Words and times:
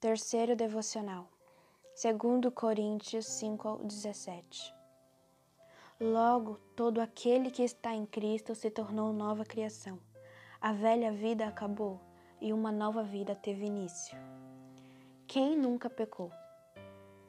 Terceiro 0.00 0.56
devocional. 0.56 1.28
Segundo 1.94 2.50
Coríntios 2.50 3.26
5 3.26 3.68
ao 3.68 3.76
17. 3.84 4.74
Logo, 6.00 6.58
todo 6.74 7.02
aquele 7.02 7.50
que 7.50 7.62
está 7.62 7.92
em 7.92 8.06
Cristo 8.06 8.54
se 8.54 8.70
tornou 8.70 9.12
nova 9.12 9.44
criação. 9.44 10.00
A 10.58 10.72
velha 10.72 11.12
vida 11.12 11.46
acabou 11.46 12.00
e 12.40 12.50
uma 12.50 12.72
nova 12.72 13.02
vida 13.02 13.34
teve 13.34 13.66
início. 13.66 14.16
Quem 15.26 15.54
nunca 15.54 15.90
pecou? 15.90 16.32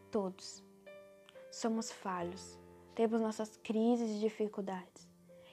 Todos. 0.09 0.63
Somos 1.51 1.91
falhos, 1.91 2.57
temos 2.95 3.19
nossas 3.19 3.57
crises 3.57 4.11
e 4.11 4.19
dificuldades. 4.21 5.09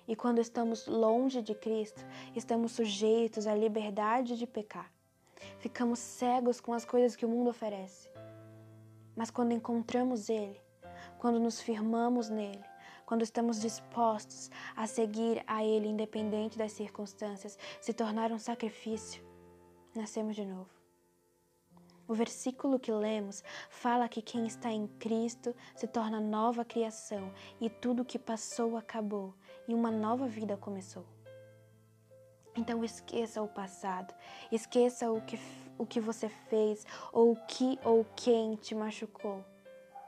E 0.06 0.14
quando 0.14 0.38
estamos 0.38 0.86
longe 0.86 1.42
de 1.42 1.56
Cristo, 1.56 2.00
estamos 2.36 2.70
sujeitos 2.70 3.48
à 3.48 3.56
liberdade 3.56 4.38
de 4.38 4.46
pecar. 4.46 4.96
Ficamos 5.58 5.98
cegos 5.98 6.60
com 6.60 6.72
as 6.72 6.84
coisas 6.84 7.16
que 7.16 7.26
o 7.26 7.28
mundo 7.28 7.50
oferece. 7.50 8.10
Mas 9.16 9.30
quando 9.30 9.52
encontramos 9.52 10.28
Ele, 10.28 10.60
quando 11.18 11.40
nos 11.40 11.60
firmamos 11.60 12.28
nele, 12.28 12.64
quando 13.04 13.22
estamos 13.22 13.60
dispostos 13.60 14.50
a 14.76 14.86
seguir 14.86 15.42
a 15.46 15.64
Ele 15.64 15.88
independente 15.88 16.58
das 16.58 16.72
circunstâncias, 16.72 17.58
se 17.80 17.92
tornar 17.92 18.30
um 18.30 18.38
sacrifício, 18.38 19.24
nascemos 19.94 20.36
de 20.36 20.44
novo. 20.44 20.70
O 22.06 22.14
versículo 22.14 22.78
que 22.78 22.90
lemos 22.90 23.44
fala 23.68 24.08
que 24.08 24.22
quem 24.22 24.46
está 24.46 24.70
em 24.70 24.86
Cristo 24.86 25.54
se 25.76 25.86
torna 25.86 26.18
nova 26.20 26.64
criação 26.64 27.32
e 27.60 27.68
tudo 27.68 28.04
que 28.04 28.18
passou 28.18 28.78
acabou 28.78 29.34
e 29.66 29.74
uma 29.74 29.90
nova 29.90 30.26
vida 30.26 30.56
começou. 30.56 31.04
Então 32.58 32.82
esqueça 32.82 33.40
o 33.40 33.46
passado, 33.46 34.12
esqueça 34.50 35.12
o 35.12 35.20
que, 35.20 35.38
o 35.78 35.86
que 35.86 36.00
você 36.00 36.28
fez 36.28 36.84
ou 37.12 37.30
o 37.30 37.36
que 37.46 37.78
ou 37.84 38.04
quem 38.16 38.56
te 38.56 38.74
machucou, 38.74 39.44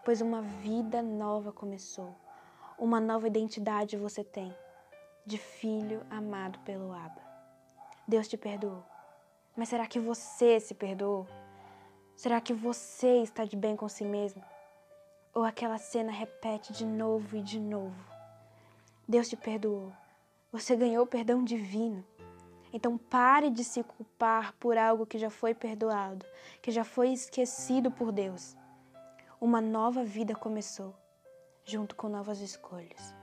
pois 0.05 0.21
uma 0.21 0.43
vida 0.43 1.01
nova 1.01 1.53
começou. 1.53 2.13
Uma 2.77 2.99
nova 2.99 3.29
identidade 3.29 3.97
você 3.97 4.25
tem, 4.25 4.53
de 5.25 5.39
filho 5.39 6.05
amado 6.11 6.59
pelo 6.65 6.93
Abba. 6.93 7.23
Deus 8.09 8.27
te 8.27 8.37
perdoou. 8.37 8.83
Mas 9.57 9.69
será 9.69 9.87
que 9.87 10.01
você 10.01 10.59
se 10.59 10.75
perdoou? 10.75 11.29
Será 12.17 12.41
que 12.41 12.53
você 12.53 13.23
está 13.23 13.45
de 13.45 13.55
bem 13.55 13.77
com 13.77 13.89
si 13.89 14.05
mesmo? 14.05 14.43
Ou 15.33 15.45
aquela 15.45 15.79
cena 15.79 16.11
repete 16.11 16.73
de 16.73 16.85
novo 16.85 17.37
e 17.37 17.43
de 17.43 17.61
novo? 17.61 18.05
Deus 19.07 19.29
te 19.29 19.37
perdoou. 19.37 19.93
Você 20.51 20.75
ganhou 20.75 21.07
perdão 21.07 21.45
divino. 21.45 22.05
Então 22.73 22.97
pare 22.97 23.51
de 23.51 23.65
se 23.65 23.83
culpar 23.83 24.55
por 24.55 24.79
algo 24.79 25.07
que 25.07 25.19
já 25.19 25.31
foi 25.31 25.55
perdoado, 25.55 26.25
que 26.63 26.71
já 26.71 26.85
foi 26.85 27.13
esquecido 27.13 27.91
por 27.91 28.13
Deus. 28.13 28.57
Uma 29.41 29.61
nova 29.61 30.05
vida 30.05 30.35
começou, 30.35 30.95
junto 31.65 31.97
com 31.97 32.09
novas 32.09 32.41
escolhas. 32.41 33.15